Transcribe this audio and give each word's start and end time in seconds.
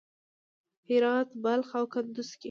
هرات، 0.87 1.29
بلخ 1.43 1.69
او 1.79 1.85
کندز 1.93 2.29
کې 2.37 2.39